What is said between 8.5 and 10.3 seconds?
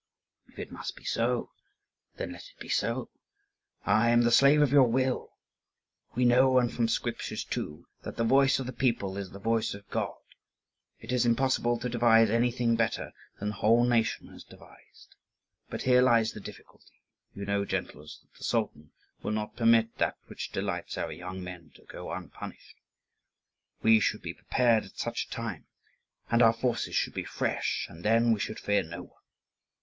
of the people is the voice of God.